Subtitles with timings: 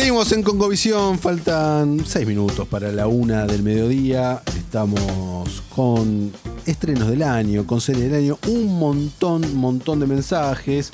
[0.00, 4.40] Seguimos en Congovisión, faltan seis minutos para la una del mediodía.
[4.56, 6.32] Estamos con
[6.64, 10.90] estrenos del año, con series del año, un montón, montón de mensajes.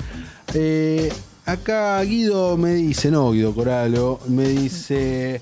[0.53, 1.09] Eh,
[1.45, 5.41] acá Guido me dice, no Guido Coralo, me dice,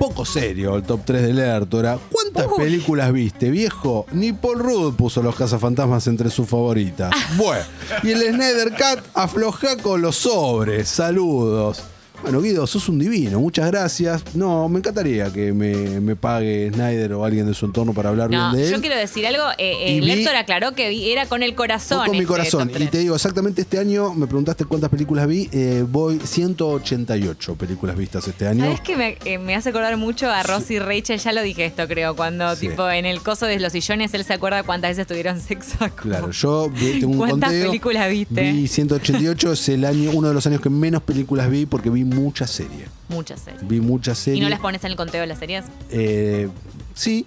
[0.00, 2.00] poco serio el top 3 de Lertora.
[2.10, 2.64] ¿Cuántas Uy.
[2.64, 4.06] películas viste, viejo?
[4.10, 7.12] Ni Paul Rudd puso los cazafantasmas entre sus favoritas.
[7.36, 7.62] Bueno,
[8.02, 10.88] y el Snyder Cat afloja con los sobres.
[10.88, 11.84] Saludos.
[12.22, 14.34] Bueno, Guido, sos un divino, muchas gracias.
[14.34, 18.28] No, me encantaría que me, me pague Snyder o alguien de su entorno para hablar
[18.28, 18.74] No, bien de él.
[18.74, 19.44] yo quiero decir algo.
[19.56, 22.00] Eh, eh, vi- Lector aclaró que vi- era con el corazón.
[22.00, 22.70] Con mi este corazón.
[22.76, 25.48] Y te digo, exactamente este año, me preguntaste cuántas películas vi.
[25.52, 28.64] eh, voy 188 películas vistas este año.
[28.64, 31.18] ¿Sabes que me, eh, me hace acordar mucho a Ross y Rachel?
[31.20, 32.16] Ya lo dije esto, creo.
[32.16, 32.68] Cuando, Sí.
[32.68, 35.76] tipo, en el coso de los sillones, él se acuerda cuántas veces tuvieron sexo.
[35.96, 37.66] Claro, yo vi- tengo un ¿Cuántas conteo.
[37.68, 38.52] películas viste?
[38.52, 42.04] Vi 188, es el año, uno de los años que menos películas vi porque vi
[42.08, 42.88] muchas series.
[43.08, 43.66] Muchas series.
[43.68, 44.42] Vi muchas ¿Y series.
[44.42, 45.64] no las pones en el conteo de las series?
[45.90, 46.48] Eh,
[46.94, 47.26] sí,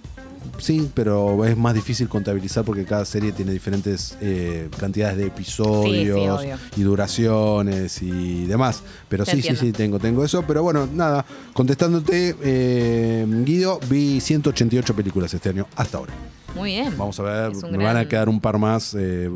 [0.58, 6.16] sí, pero es más difícil contabilizar porque cada serie tiene diferentes eh, cantidades de episodios
[6.18, 6.58] Sí, sí, obvio.
[6.76, 8.82] y duraciones y demás.
[9.08, 9.60] Pero Te sí, entiendo.
[9.60, 10.44] sí, sí, tengo, tengo eso.
[10.46, 16.12] Pero bueno, nada, contestándote, eh, Guido, vi 188 películas este año hasta ahora.
[16.54, 16.92] Muy bien.
[16.98, 18.94] Vamos a ver, me van a quedar un par más.
[18.98, 19.30] eh,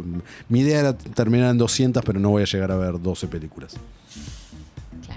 [0.51, 3.75] mi idea era terminar en 200, pero no voy a llegar a ver 12 películas.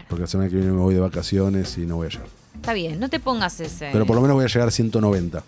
[0.09, 2.27] Porque la semana que viene me voy de vacaciones y no voy a llegar.
[2.55, 3.89] Está bien, no te pongas ese.
[3.93, 5.43] Pero por lo menos voy a llegar a 190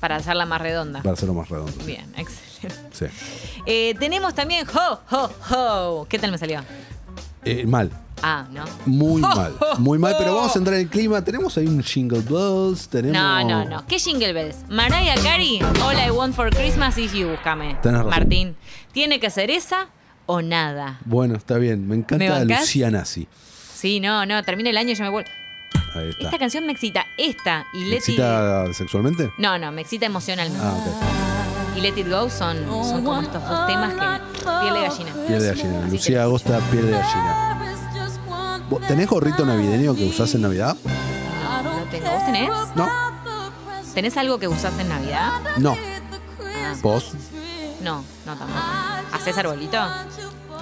[0.00, 1.00] Para hacerla más redonda.
[1.02, 1.72] para hacerlo más redondo.
[1.78, 1.86] sí.
[1.86, 2.80] Bien, excelente.
[2.92, 3.04] Sí.
[3.66, 6.06] Eh, tenemos también Ho, Ho, Ho.
[6.08, 6.60] ¿Qué tal me salió?
[7.44, 7.90] Eh, mal,
[8.22, 8.64] Ah, ¿no?
[8.86, 11.22] muy Ho, mal, ho, muy mal, pero vamos a entrar en el clima.
[11.22, 13.12] Tenemos ahí un jingle bells, tenemos...
[13.16, 13.86] No, no, no.
[13.86, 14.56] ¿Qué Jingle Bells?
[14.70, 17.74] Mariah Carey, All I Want for Christmas is You, búscame.
[17.82, 18.10] Tenés razón.
[18.10, 18.56] Martín,
[18.92, 19.88] ¿tiene que ser esa
[20.24, 20.98] o nada?
[21.04, 22.60] Bueno, está bien, me ¿Me encanta bancás?
[22.62, 23.28] Lucía Nazi.
[23.76, 25.28] Sí, no, no, termina el año y yo me vuelvo.
[25.94, 26.24] Ahí está.
[26.24, 27.06] Esta canción me excita.
[27.16, 29.30] Esta y ¿Me Let It excita sexualmente?
[29.38, 30.64] No, no, me excita emocionalmente.
[30.64, 31.76] Ah, ok.
[31.76, 34.40] Y Let It Go son, son como estos dos temas que.
[34.62, 35.12] Piel de gallina.
[35.26, 35.78] Piel de gallina.
[35.80, 37.58] Así Lucía que- Agosta, piel de gallina.
[38.70, 40.76] ¿Vos ¿Tenés gorrito navideño que usás en Navidad?
[41.62, 42.10] No tengo.
[42.10, 42.50] ¿Vos tenés?
[42.74, 42.88] No,
[43.94, 45.32] ¿Tenés algo que usás en Navidad?
[45.58, 45.76] no.
[46.42, 47.12] Ah, ¿Vos?
[47.80, 48.60] no, no tampoco.
[49.12, 49.78] ¿Haces arbolito?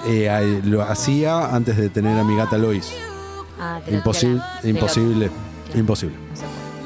[0.07, 2.91] Eh, lo hacía antes de tener a mi gata Lois.
[3.59, 5.29] Ah, te lo- Imposible, te te lo- imposible,
[5.65, 5.79] Claro.
[5.79, 6.15] imposible.
[6.29, 6.43] No se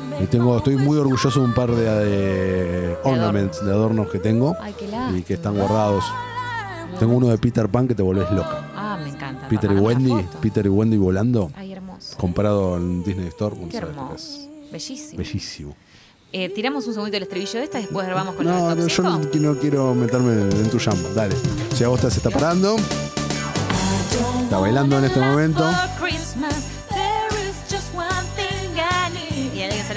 [0.09, 0.23] puede.
[0.23, 4.55] Y tengo, estoy muy orgulloso de un par de, de ornaments, de adornos que tengo
[4.61, 4.87] Ay, qué
[5.17, 6.03] y que están guardados.
[6.99, 8.67] Tengo uno de Peter Pan que te volvés loca.
[8.75, 9.47] Ah, me encanta.
[9.47, 10.39] Peter y Mandame una Wendy, foto.
[10.41, 12.17] Peter y Wendy volando, Ay, hermoso.
[12.17, 13.55] comprado en Disney Store.
[13.55, 14.15] Qué sabes lo que hermoso.
[14.15, 14.49] es.
[14.71, 15.17] Bellísimo.
[15.17, 15.75] Bellísimo.
[16.31, 18.83] Eh, tiramos un segundito el estribillo de esta y después vamos con No, el no,
[18.83, 19.37] top yo no, cinco?
[19.39, 20.97] no quiero meterme en tu jam.
[21.15, 21.35] Dale.
[21.73, 22.75] Si Agosta se está parando,
[24.49, 25.63] está bailando en este momento.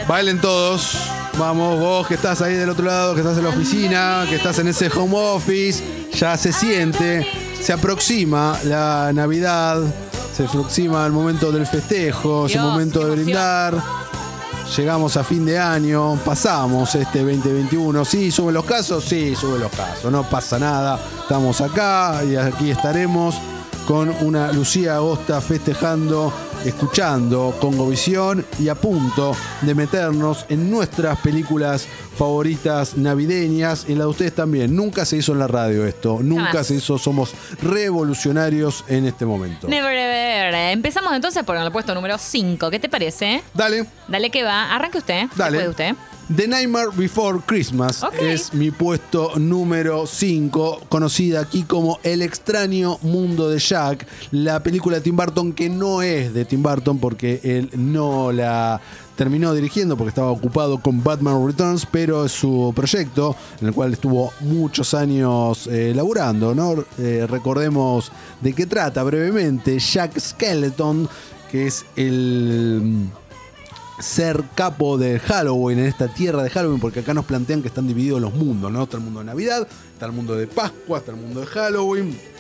[0.07, 0.95] Bailen todos.
[1.39, 4.59] Vamos, vos que estás ahí del otro lado, que estás en la oficina, que estás
[4.59, 5.83] en ese home office,
[6.13, 7.27] ya se siente,
[7.59, 9.81] se aproxima la Navidad,
[10.37, 13.83] se aproxima el momento del festejo, ese Dios, momento de brindar.
[14.77, 18.05] Llegamos a fin de año, pasamos este 2021.
[18.05, 21.01] Sí, suben los casos, sí, suben los casos, no pasa nada.
[21.23, 23.35] Estamos acá y aquí estaremos
[23.87, 26.33] con una Lucía Agosta festejando,
[26.65, 34.11] escuchando Congovisión y a punto de meternos en nuestras películas favoritas navideñas, en la de
[34.11, 34.75] ustedes también.
[34.75, 36.67] Nunca se hizo en la radio esto, nunca Jamás.
[36.67, 39.67] se hizo, somos revolucionarios en este momento.
[39.69, 40.55] Never ever.
[40.73, 42.71] Empezamos entonces por el puesto número 5.
[42.71, 43.43] ¿Qué te parece?
[43.55, 43.87] Dale.
[44.09, 44.75] Dale que va.
[44.75, 45.27] Arranque usted.
[45.37, 45.59] Dale.
[45.59, 46.12] Después de usted.
[46.37, 53.51] The Nightmare Before Christmas es mi puesto número 5, conocida aquí como El extraño mundo
[53.51, 57.71] de Jack, la película de Tim Burton que no es de Tim Burton porque él
[57.77, 58.81] no la
[59.17, 63.93] terminó dirigiendo porque estaba ocupado con Batman Returns, pero es su proyecto en el cual
[63.93, 66.85] estuvo muchos años eh, laburando, ¿no?
[66.99, 71.09] Eh, recordemos de qué trata brevemente Jack Skeleton,
[71.51, 73.11] que es el
[73.99, 77.87] ser capo de Halloween en esta tierra de Halloween, porque acá nos plantean que están
[77.87, 78.85] divididos los mundos, ¿no?
[78.85, 82.32] Está el mundo de Navidad, está el mundo de Pascua, está el mundo de Halloween.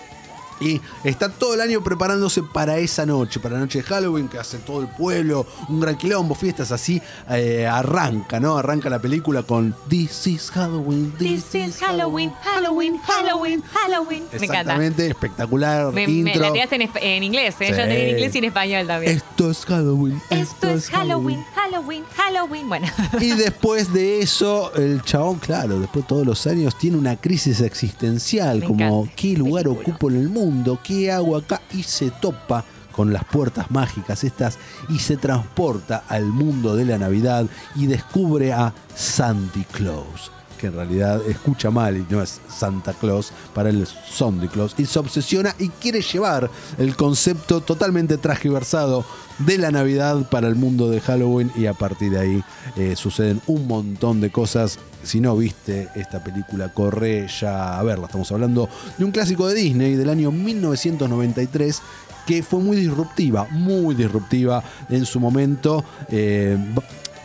[0.62, 4.38] Y está todo el año preparándose para esa noche, para la noche de Halloween, que
[4.38, 7.00] hace todo el pueblo, un gran quilombo, fiestas así.
[7.30, 8.56] eh, arranca, ¿no?
[8.56, 14.22] Arranca la película con This is Halloween, This is Halloween, Halloween, Halloween, Halloween.
[14.32, 14.60] Me encanta.
[14.60, 16.42] Exactamente, espectacular Me, me intro.
[16.42, 17.66] la tiraste en, inglés, ¿eh?
[17.68, 17.72] Sí.
[17.72, 19.16] Yo en inglés y en español también.
[19.16, 20.20] Esto es Halloween.
[20.30, 22.68] Esto es Halloween, Halloween, Halloween.
[22.68, 22.86] Bueno.
[23.20, 27.60] Y después de eso, el chabón, claro, después de todos los años, tiene una crisis
[27.60, 29.12] existencial, Me como encanta.
[29.16, 29.88] qué lugar Película.
[29.88, 30.51] ocupo en el mundo,
[30.82, 34.58] qué hago acá, y se topa con las puertas mágicas estas
[34.90, 40.30] y se transporta al mundo de la Navidad y descubre a Santi Claus
[40.62, 44.76] que en realidad escucha mal y no es Santa Claus, para él es Sandy Claus,
[44.78, 49.04] y se obsesiona y quiere llevar el concepto totalmente transgiversado
[49.40, 52.44] de la Navidad para el mundo de Halloween y a partir de ahí
[52.76, 54.78] eh, suceden un montón de cosas.
[55.02, 58.06] Si no viste esta película, corre ya a verla.
[58.06, 61.82] Estamos hablando de un clásico de Disney del año 1993
[62.26, 65.84] que fue muy disruptiva, muy disruptiva en su momento.
[66.08, 66.56] Eh,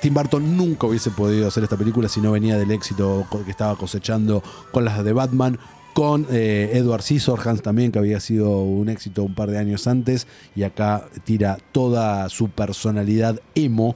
[0.01, 3.75] Tim Burton nunca hubiese podido hacer esta película si no venía del éxito que estaba
[3.75, 5.59] cosechando con las de Batman,
[5.93, 10.27] con eh, Edward Scissorhands también, que había sido un éxito un par de años antes,
[10.55, 13.95] y acá tira toda su personalidad emo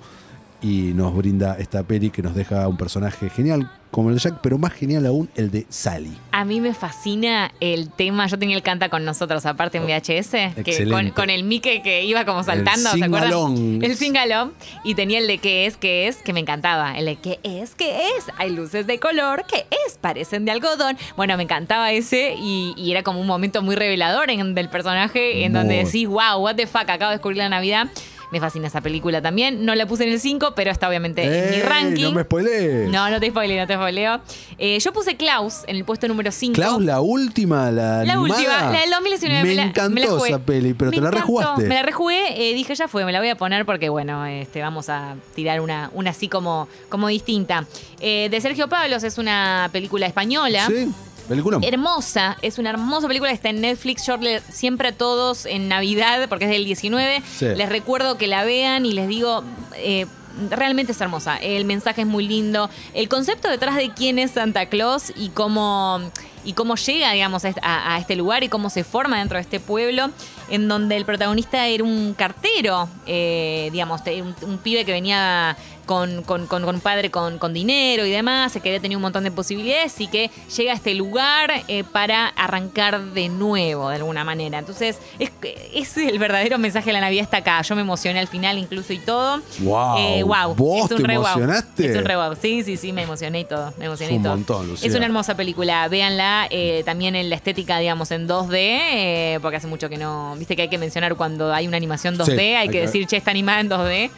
[0.61, 4.39] y nos brinda esta peli que nos deja un personaje genial como el de Jack,
[4.41, 6.17] pero más genial aún el de Sally.
[6.31, 8.25] A mí me fascina el tema.
[8.27, 12.25] Yo tenía el canta con nosotros, aparte en VHS, que con, el Mickey que iba
[12.25, 13.83] como saltando, ¿se acuerdan?
[13.83, 14.53] El singalón.
[14.85, 16.97] Y tenía el de qué es, qué es, que me encantaba.
[16.97, 18.27] El de qué es, qué es.
[18.37, 20.97] Hay luces de color, qué es, parecen de algodón.
[21.17, 25.43] Bueno, me encantaba ese y, y era como un momento muy revelador en, del personaje,
[25.43, 27.89] en donde decís, wow, what the fuck, acabo de descubrir la Navidad.
[28.31, 29.65] Me fascina esa película también.
[29.65, 32.03] No la puse en el 5, pero está obviamente en mi ¡Ey, ranking.
[32.03, 32.89] No me spoilees.
[32.89, 34.21] No, no te spoileo, no te spoileo.
[34.57, 36.53] Eh, yo puse Klaus en el puesto número 5.
[36.55, 38.21] Klaus, la última, la, La animada.
[38.21, 39.43] última, la del 2019.
[39.43, 40.29] Me, la- encantó la jugué.
[40.29, 41.27] esa peli, pero Me te la encantó.
[41.27, 41.63] rejugaste.
[41.67, 44.61] Me la rejugué, eh, dije ya fue, me la voy a poner porque bueno, este,
[44.61, 47.65] vamos a tirar una, una así como, como distinta.
[47.99, 50.67] Eh, de Sergio Pablos es una película española.
[50.67, 50.87] Sí,
[51.31, 51.59] película.
[51.63, 54.05] Hermosa, es una hermosa película, está en Netflix.
[54.05, 57.45] Yo le- siempre a todos en Navidad, porque es del 19, Sí.
[57.55, 59.43] les recuerdo que la vean y les digo,
[59.75, 60.05] eh,
[60.49, 61.37] realmente es hermosa.
[61.37, 62.69] El mensaje es muy lindo.
[62.93, 65.99] El concepto detrás de quién es Santa Claus y cómo,
[66.45, 69.35] y cómo llega, digamos, a, est- a- a este lugar y cómo se forma dentro
[69.37, 70.09] de este pueblo,
[70.49, 74.01] en donde el protagonista era un cartero, eh, digamos,
[74.43, 78.53] un pibe que venía con, con- con- con un padre con, con dinero y demás,
[78.53, 82.27] que había tenido un montón de posibilidades y que llega a este lugar eh, para
[82.27, 84.59] arrancar de nuevo, de alguna manera.
[84.59, 85.31] Entonces, es,
[85.73, 87.61] es el verdadero mensaje de la Navidad está acá.
[87.61, 89.41] Yo me emocioné al final incluso y todo.
[89.59, 89.97] Wow.
[89.97, 90.55] Eh, wow.
[90.55, 91.25] ¿Vos Es un te re wow.
[91.27, 91.85] emocionaste?
[91.91, 92.35] Es un re wow.
[92.41, 93.73] Sí, sí, sí, me emocioné y todo.
[93.77, 94.35] Me emocioné Es un y todo.
[94.35, 94.87] montón, Lucía.
[94.89, 95.87] Es una hermosa película.
[95.87, 100.35] Véanla eh, también en la estética, digamos, en 2D, eh, porque hace mucho que no.
[100.37, 102.81] Viste que hay que mencionar cuando hay una animación 2D, Sí, hay, hay que que-
[102.81, 104.09] decir, che, está animada en 2D.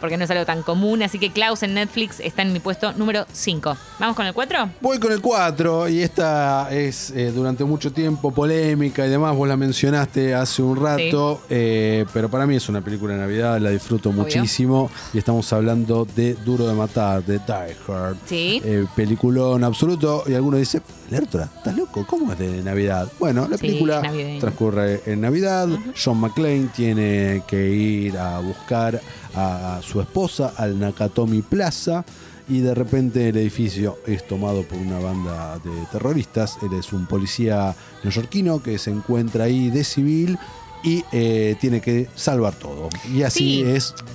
[0.00, 1.02] Porque no es algo tan común.
[1.02, 3.76] Así que Klaus en Netflix está en mi puesto número 5.
[3.98, 4.70] ¿Vamos con el 4?
[4.80, 9.48] Voy con el 4 y esta es eh, durante mucho tiempo polémica y demás, vos
[9.48, 13.70] la mencionaste hace un rato, eh, pero para mí es una película de Navidad, la
[13.70, 18.16] disfruto muchísimo y estamos hablando de Duro de Matar, de Die Hard.
[18.26, 18.60] Sí.
[18.64, 22.06] Eh, peliculón absoluto y alguno dice, Lertora, ¿estás loco?
[22.06, 23.10] ¿Cómo es de Navidad?
[23.18, 24.02] Bueno, la película
[24.40, 25.68] transcurre en Navidad,
[26.02, 29.00] John McClane tiene que ir a buscar
[29.36, 32.04] a su esposa al Nakatomi Plaza
[32.48, 36.58] y de repente el edificio es tomado por una banda de terroristas.
[36.62, 40.38] Él es un policía neoyorquino que se encuentra ahí de civil
[40.82, 42.90] y eh, tiene que salvar todo.
[43.12, 43.62] Y así Sí.
[43.62, 44.10] es ¿cómo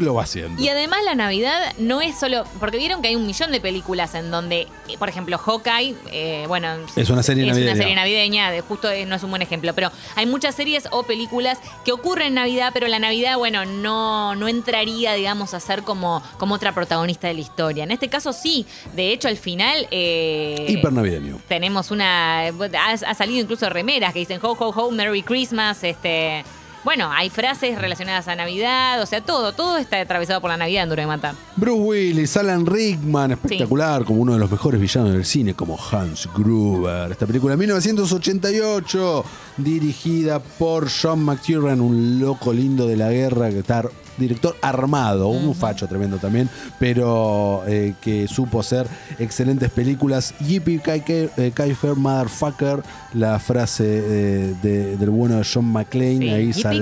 [0.00, 0.62] lo va haciendo.
[0.62, 4.14] Y además la Navidad no es solo, porque vieron que hay un millón de películas
[4.14, 7.72] en donde, eh, por ejemplo, Hawkeye, eh, bueno, Es una serie es navideña.
[7.72, 10.88] una serie navideña, de- justo eh, no es un buen ejemplo, pero hay muchas series
[10.92, 15.60] o películas que ocurren en Navidad, pero la Navidad, bueno, no, no entraría, digamos, a
[15.60, 17.84] ser como, como otra protagonista de la historia.
[17.84, 19.86] En este caso sí, de hecho al final...
[19.90, 21.40] eh, Hiper navideño.
[21.48, 22.46] tenemos una.
[22.48, 25.82] Ha, ha salido incluso remeras que dicen ho, ho, ho, Merry Christmas.
[25.84, 26.44] Este.
[26.84, 30.82] Bueno, hay frases relacionadas a Navidad, o sea, todo, todo está atravesado por la Navidad
[30.82, 31.36] en Duro de Matar.
[31.54, 36.28] Bruce Willis, Alan Rickman, espectacular, como uno de los mejores villanos del cine, como Hans
[36.34, 37.12] Gruber.
[37.12, 39.24] Esta película de 1988,
[39.58, 43.84] dirigida por John McTiernan, un loco lindo de la guerra, que está
[44.18, 48.86] director armado, un facho tremendo también, pero eh, que supo hacer
[49.18, 50.34] excelentes películas.
[50.40, 52.82] Yippee Kai Fair Motherfucker,
[53.14, 56.28] la frase eh, de- del bueno de John McClane, Sí.
[56.28, 56.78] ahí sale.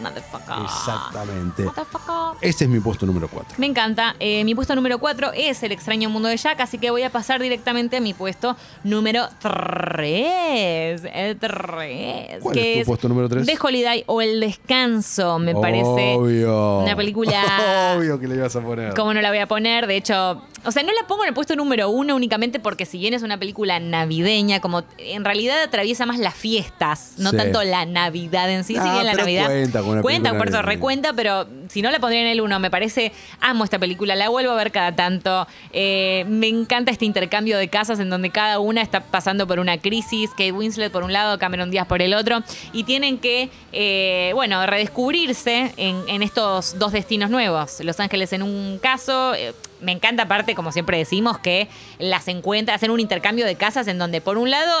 [0.00, 0.54] Motherfucker.
[0.64, 1.64] Exactamente.
[1.64, 2.38] Motherfucker.
[2.40, 3.54] Este es mi puesto número 4.
[3.58, 4.14] Me encanta.
[4.18, 7.10] Eh, mi puesto número 4 es El extraño mundo de Jack, así que voy a
[7.10, 11.02] pasar directamente a mi puesto número 3.
[11.12, 12.38] El 3.
[12.42, 13.46] ¿Cuál que es tu puesto número tres?
[13.46, 16.14] The Holiday o El Descanso, me parece.
[16.16, 16.69] Obvio.
[16.78, 17.94] Una película.
[17.98, 18.94] Obvio que le ibas a poner.
[18.94, 19.86] ¿Cómo no la voy a poner?
[19.86, 22.98] De hecho, o sea, no la pongo en el puesto número uno únicamente porque si
[22.98, 27.36] bien es una película navideña, como en realidad atraviesa más las fiestas, no Sí.
[27.36, 30.48] tanto la Navidad en sí, Ah, si bien la Navidad cuenta con una cuenta, por
[30.48, 34.16] eso recuenta, pero si no la pondría en el uno, me parece, amo esta película,
[34.16, 38.30] la vuelvo a ver cada tanto, Eh, me encanta este intercambio de casas en donde
[38.30, 42.02] cada una está pasando por una crisis, Kate Winslet por un lado, Cameron Díaz por
[42.02, 47.80] el otro, y tienen que, eh, bueno, redescubrirse en, estos dos destinos nuevos.
[47.80, 52.74] Los Ángeles en un caso, eh, me encanta aparte, como siempre decimos, que las encuentra,
[52.74, 54.74] hacen un intercambio de casas en donde por un lado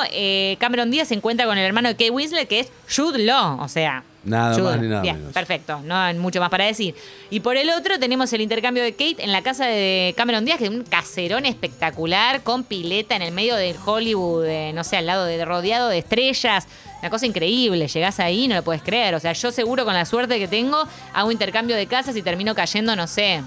[0.58, 3.68] Cameron Díaz se encuentra con el hermano de Kate Winslet, que es Jude Law, o
[3.68, 4.02] sea...
[4.22, 5.32] Nada más ni nada Bien, menos.
[5.32, 6.94] perfecto, no hay mucho más para decir.
[7.30, 10.58] Y por el otro tenemos el intercambio de Kate en la casa de Cameron Díaz,
[10.58, 14.98] que es un caserón espectacular con pileta en el medio del Hollywood, eh, no sé,
[14.98, 16.66] al lado de rodeado de estrellas.
[17.00, 19.14] Una cosa increíble, llegás ahí no lo puedes creer.
[19.14, 20.84] O sea, yo seguro con la suerte que tengo
[21.14, 23.42] hago intercambio de casas y termino cayendo, no sé,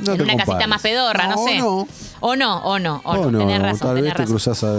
[0.00, 1.58] No en una casita más pedorra, no, sé.
[1.60, 1.88] No,
[2.20, 3.30] O no, o no, o, o no.
[3.30, 3.38] no.
[3.38, 4.72] Tenés razón, Tal tenés vez te cruzás a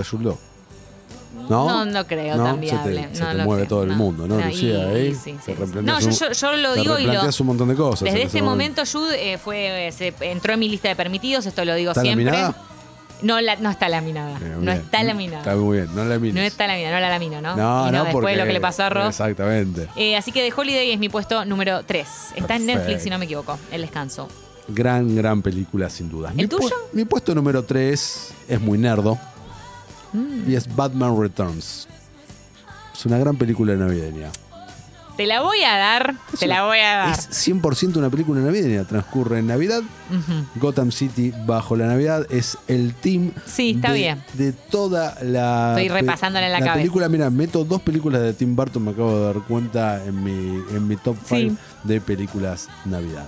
[1.35, 1.67] ¿No?
[1.67, 2.43] No, no creo ¿No?
[2.45, 3.09] tan Se te- viable.
[3.13, 3.95] Se No te, lo mueve creo, todo el no.
[3.95, 4.99] mundo, ¿no, No, Lucía?
[4.99, 5.53] y sí, sí.
[5.53, 8.03] replanteas No, yo- yo- yo lo digo y lo- un montón de cosas.
[8.05, 11.75] Desde este momento, Jude eh, fue, se entró en mi lista de permitidos, esto lo
[11.75, 12.25] digo ¿Está siempre.
[12.25, 12.55] laminada?
[13.21, 14.37] No, la- no está laminada.
[14.39, 15.39] Bien, no está laminada.
[15.39, 16.17] Está muy bien, no la.
[16.17, 17.55] No está laminada, no la lamino, ¿no?
[17.55, 18.31] No, Y no, después porque...
[18.31, 19.07] de lo que le pasó a Ross.
[19.09, 19.87] Exactamente.
[19.95, 22.07] Eh, así que The Holiday es mi puesto número 3.
[22.35, 22.65] Está en.
[22.65, 23.57] Netflix, si no me equivoco.
[23.71, 24.27] El descanso.
[24.67, 26.29] Gran, gran película, sin duda.
[26.31, 26.75] ¿El mi, pu- tuyo?
[26.91, 29.17] mi puesto número 3 es muy nerdo.
[30.15, 30.49] Mm.
[30.49, 31.87] Y es Batman Returns.
[32.93, 34.29] Es una gran película navideña.
[35.17, 36.15] Te la voy a dar.
[36.37, 37.09] Te la voy a dar.
[37.17, 38.83] Es 100% una película navideña.
[38.83, 39.81] Transcurre en Navidad.
[40.55, 42.27] Gotham City bajo la Navidad.
[42.29, 43.31] Es el team.
[43.45, 44.23] Sí, está de, bien.
[44.33, 45.69] De toda la.
[45.77, 46.75] Estoy repasándola en la cabeza.
[46.75, 50.61] película, mira, meto dos películas de Tim Burton, me acabo de dar cuenta en mi,
[50.75, 51.49] en mi top Sí.
[51.49, 53.25] 5 de películas Navidad.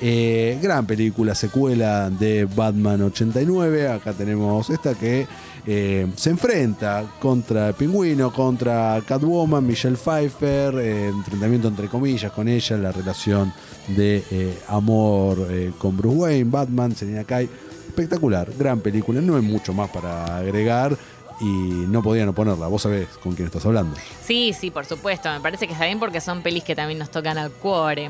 [0.00, 3.88] Eh, gran película, secuela de Batman 89.
[3.88, 5.26] Acá tenemos esta que
[5.70, 12.48] eh, se enfrenta contra el pingüino, contra Catwoman, Michelle Pfeiffer, eh, enfrentamiento entre comillas con
[12.48, 13.52] ella, la relación
[13.88, 17.50] de eh, amor eh, con Bruce Wayne, Batman, Selina Kyle.
[17.86, 20.96] Espectacular, gran película, no hay mucho más para agregar
[21.38, 22.66] y no podía no ponerla.
[22.68, 23.94] Vos sabés con quién estás hablando.
[24.22, 25.30] Sí, sí, por supuesto.
[25.30, 28.08] Me parece que está bien porque son pelis que también nos tocan al cuore.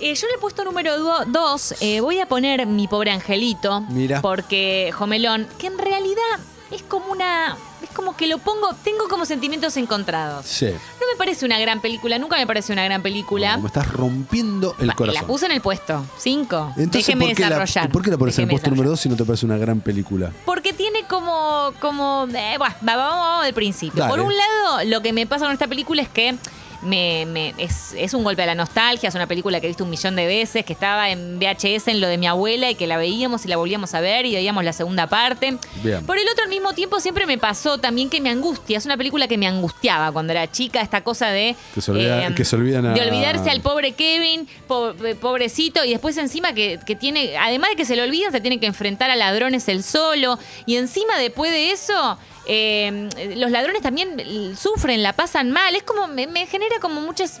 [0.00, 1.74] Eh, yo le he puesto número 2.
[2.02, 3.80] voy a poner Mi Pobre Angelito.
[3.88, 4.20] Mira.
[4.20, 6.38] Porque Jomelón, que en realidad
[6.70, 7.56] es como una.
[7.82, 8.68] Es como que lo pongo.
[8.84, 10.46] Tengo como sentimientos encontrados.
[10.46, 10.66] Sí.
[10.66, 13.56] No me parece una gran película, nunca me parece una gran película.
[13.56, 15.22] Me estás rompiendo el corazón.
[15.22, 16.74] La puse en el puesto 5.
[16.76, 17.90] Entonces, Déjeme ¿por qué, la, desarrollar.
[17.90, 18.96] ¿por qué la pones en el puesto número desarrollar.
[18.96, 20.32] 2 si no te parece una gran película?
[20.44, 21.72] Porque tiene como.
[21.80, 24.02] como eh, bueno, vamos, vamos del principio.
[24.02, 24.10] Dale.
[24.10, 26.36] Por un lado, lo que me pasa con esta película es que.
[26.82, 29.82] Me, me- es, es un golpe a la nostalgia, es una película que he visto
[29.84, 32.86] un millón de veces, que estaba en VHS en lo de mi abuela y que
[32.86, 35.58] la veíamos y la volvíamos a ver y veíamos la segunda parte.
[35.82, 36.06] Bien.
[36.06, 38.78] Por el otro, al mismo tiempo, siempre me pasó también que me angustia.
[38.78, 41.56] Es una película que me angustiaba cuando era chica, esta cosa de.
[41.74, 45.14] Que se olvida- eh, que se olvidan a- De olvidarse al pobre Kevin, po- eh,
[45.14, 48.60] pobrecito, y después encima que, que tiene, además de que se lo olvidan, se tiene
[48.60, 52.18] que enfrentar a ladrones él solo, y encima después de eso,
[52.48, 57.00] eh, los ladrones también eh, sufren, la pasan mal, es como, me, me genera como
[57.00, 57.40] muchas...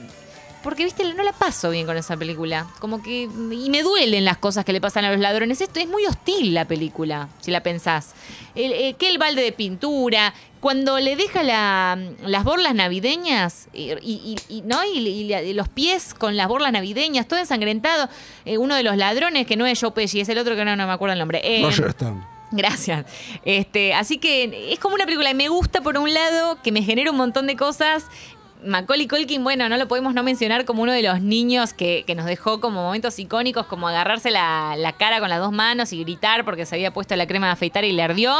[0.62, 2.66] Porque, viste, no la paso bien con esa película.
[2.80, 3.22] Como que.
[3.22, 5.60] Y me duelen las cosas que le pasan a los ladrones.
[5.60, 8.10] Esto es muy hostil la película, si la pensás.
[8.56, 10.34] Eh, que el balde de pintura.
[10.58, 11.96] Cuando le deja la-
[12.26, 13.94] las borlas navideñas, y,
[14.64, 14.84] ¿no?
[14.84, 18.08] Y, los pies con las borlas navideñas, todo ensangrentado.
[18.44, 20.74] Eh, uno de los ladrones, que no es Joe Pesci, es el otro que no,
[20.74, 21.40] no me acuerdo el nombre.
[21.44, 22.37] Eh, Roger Stone.
[22.50, 23.04] Gracias.
[23.44, 26.82] Este, así que es como una película que me gusta por un lado, que me
[26.82, 28.06] genera un montón de cosas.
[28.64, 32.14] Macaulay Culkin, bueno, no lo podemos no mencionar como uno de los niños que, que
[32.14, 36.00] nos dejó como momentos icónicos, como agarrarse la, la cara con las dos manos y
[36.02, 38.34] gritar porque se había puesto la crema de afeitar y le ardió.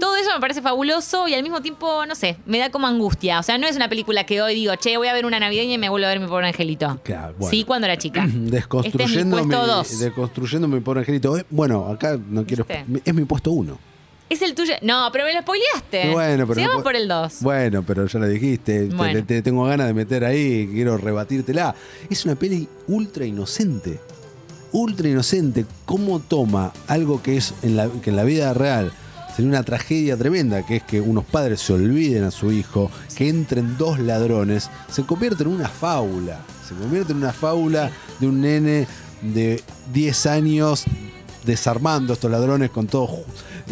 [0.00, 3.38] Todo eso me parece fabuloso y al mismo tiempo, no sé, me da como angustia.
[3.38, 5.74] O sea, no es una película que hoy digo, che, voy a ver una navideña
[5.74, 7.00] y me vuelvo a ver mi pobre angelito.
[7.02, 7.50] Claro, bueno.
[7.50, 8.26] Sí, cuando era chica.
[8.32, 9.98] Desconstruyendo, Este es mi puesto mi, dos.
[9.98, 11.36] desconstruyendo mi pobre angelito.
[11.38, 12.64] Eh, Bueno, acá no quiero.
[12.64, 13.10] ¿Viste?
[13.10, 13.78] Es mi puesto 1.
[14.30, 14.72] Es el tuyo.
[14.82, 16.10] No, pero me lo spoileaste.
[16.12, 16.54] Bueno, pero.
[16.54, 17.34] Sigamos no por el 2.
[17.40, 18.88] Bueno, pero ya la dijiste.
[19.26, 20.68] te- tengo ganas de meter ahí.
[20.72, 21.74] Quiero rebatírtela.
[22.10, 24.00] Es una peli ultra inocente.
[24.72, 25.66] Ultra inocente.
[25.84, 28.92] ¿Cómo toma algo que es en la, que en la vida real
[29.36, 33.28] sería una tragedia tremenda, que es que unos padres se olviden a su hijo, que
[33.28, 36.40] entren dos ladrones, se convierte en una fábula.
[36.68, 37.90] Se convierte en una fábula
[38.20, 38.86] de un nene
[39.22, 39.62] de
[39.92, 40.84] 10 años
[41.44, 43.24] desarmando estos ladrones con todo ju-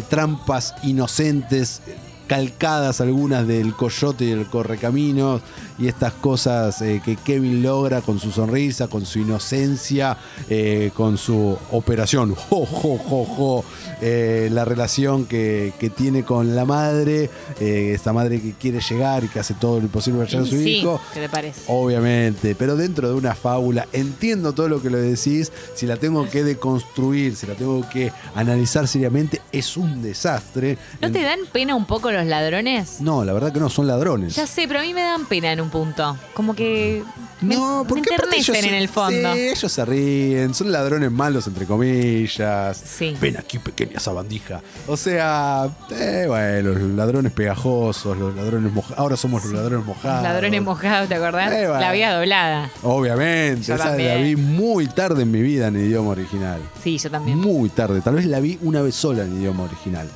[0.09, 1.81] trampas inocentes,
[2.27, 5.41] calcadas algunas del coyote y el correcaminos,
[5.77, 10.17] y estas cosas eh, que Kevin logra con su sonrisa, con su inocencia,
[10.49, 13.65] eh, con su operación, jo, jo, jo, jo,
[14.01, 19.27] eh, la relación que, que tiene con la madre, esta madre que quiere llegar y
[19.27, 20.99] que hace todo lo imposible para llegar a su sí, hijo.
[21.13, 21.61] ¿qué te parece?
[21.67, 26.29] Obviamente, pero dentro de una fábula, entiendo todo lo que lo decís, si la tengo
[26.29, 30.77] que deconstruir, si la tengo que analizar seriamente, es un desastre.
[31.01, 33.01] ¿No te dan pena un poco los ladrones?
[33.01, 34.35] No, la verdad que no, son ladrones.
[34.35, 36.17] Ya sé, pero a mí me dan pena en un punto.
[36.33, 37.03] Como que
[37.41, 39.33] me, no, me porque aparte ellos enternecen en el fondo.
[39.33, 42.77] Sí, ellos se ríen, son ladrones malos, entre comillas.
[42.77, 43.17] Sí.
[43.19, 44.61] Ven aquí, pequeña sabandija.
[44.87, 48.99] O sea, eh, bueno, los ladrones pegajosos, los ladrones mojados.
[48.99, 50.23] Ahora somos los ladrones mojados.
[50.23, 51.51] Ladrones mojados, ¿te acordás?
[51.51, 51.79] Eh, bueno.
[51.79, 52.69] La había doblada.
[52.83, 56.61] Obviamente, Yo esa la vi muy tarde en mi vida en idioma original.
[56.83, 57.39] Sí, yo también.
[57.39, 60.07] Muy tarde, tal vez la vi una vez sola en idioma original.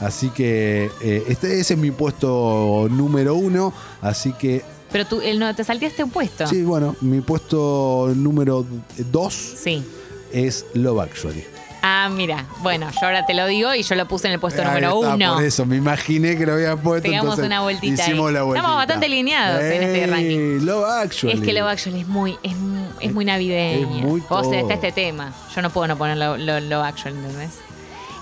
[0.00, 3.72] Así que eh, este, ese es mi puesto número uno.
[4.00, 6.46] Así que, Pero tú el, no, te salteaste un puesto.
[6.46, 8.64] sí, bueno, mi puesto número
[9.10, 9.84] dos Sí.
[10.32, 11.44] es Love Actually.
[11.80, 12.44] Ah, mira.
[12.60, 15.00] Bueno, yo ahora te lo digo y yo lo puse en el puesto Ahí número
[15.00, 15.34] está, uno.
[15.34, 17.08] Por eso, me imaginé que lo había puesto.
[17.08, 18.12] Pegamos una vueltita ahí.
[18.12, 20.66] Estamos bastante alineados en este ranking.
[20.66, 21.34] Love Actually.
[21.38, 22.52] Es que Love Actually es muy, es,
[23.00, 23.98] es muy navideña.
[24.00, 25.32] Es muy Vos está este tema.
[25.54, 27.50] Yo no puedo no poner Love, Love- Love Actually, ¿entendés?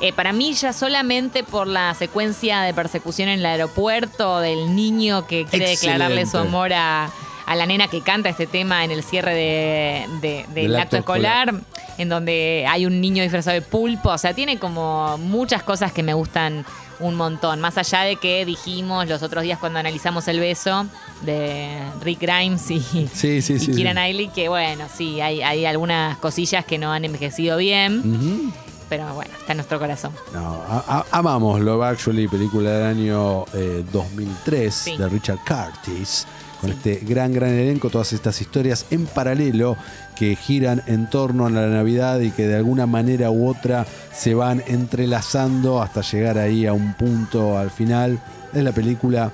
[0.00, 5.26] Eh, para mí ya solamente por la secuencia de persecución en el aeropuerto del niño
[5.26, 6.03] que quiere Excelente.
[6.05, 7.11] declararle su amor a,
[7.47, 10.97] a la nena que canta este tema en el cierre de- de- del Del acto
[10.97, 11.55] acto escolar,
[11.97, 14.11] en donde hay un niño disfrazado de pulpo.
[14.11, 16.67] O sea, tiene como muchas cosas que me gustan
[16.99, 17.61] un montón.
[17.61, 20.87] Más allá de que dijimos los otros días cuando analizamos el beso
[21.23, 23.67] de Rick Grimes y, Sí, sí, y sí.
[23.73, 23.95] Keira sí.
[23.95, 28.53] Knightley, que bueno, sí, hay, hay algunas cosillas que no han envejecido bien, Ujú.
[28.88, 30.12] Pero bueno, está en nuestro corazón.
[30.33, 34.97] No, a- a- amamos Love Actually, película del año eh, 2003 Sí.
[34.97, 36.26] de Richard Curtis,
[36.61, 39.76] con este gran, gran elenco, todas estas historias en paralelo
[40.16, 44.35] que giran en torno a la Navidad y que de alguna manera u otra se
[44.35, 48.19] van entrelazando hasta llegar ahí a un punto al final.
[48.55, 49.31] Es la película.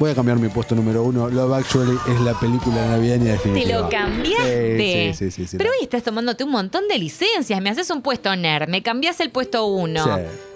[0.00, 1.28] Voy a cambiar mi puesto número uno.
[1.28, 3.80] Love Actually es la película navideña Te definitiva.
[3.80, 5.12] lo cambiaste.
[5.14, 7.60] Sí, sí, sí, Pero hoy estás tomándote un montón de licencias.
[7.60, 10.02] Me haces un puesto nerd, me cambias el puesto uno.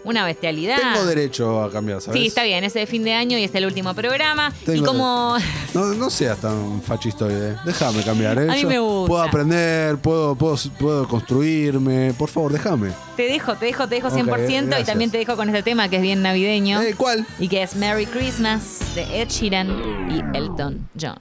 [0.05, 0.77] Una bestialidad.
[0.77, 2.21] Tengo derecho a cambiar, ¿sabes?
[2.21, 4.53] Sí, está bien, ese de fin de año y es el último programa.
[4.63, 5.37] y Tengo como.
[5.73, 7.57] No, no seas tan fachistoide.
[7.65, 8.51] Déjame cambiar, ¿eh?
[8.51, 9.09] A mí me gusta.
[9.09, 12.13] Puedo aprender, puedo, puedo, pudo construirme.
[12.19, 12.91] Por favor, déjame.
[13.17, 14.87] Te dejo, te dejo, te dejo Ok, 100% y gracias.
[14.87, 16.83] también te dejo con este tema que es bien navideño.
[16.83, 17.27] Eh, ¿Cuál?
[17.39, 19.69] Y que es Merry Christmas de Ed Sheeran
[20.11, 21.17] y Elton John.